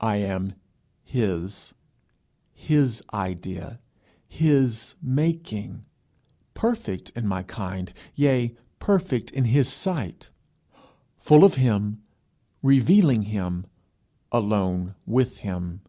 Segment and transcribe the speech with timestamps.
[0.00, 0.54] I am
[1.04, 1.74] his;
[2.52, 3.78] his idea,
[4.26, 5.84] his making;
[6.54, 10.30] perfect in my kind, yea, perfect in his sight;
[11.18, 12.02] full of him,
[12.64, 13.66] revealing him,
[14.32, 15.82] alone with him.